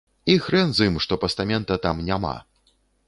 [0.35, 2.33] І хрэн з ім, што пастамента там няма.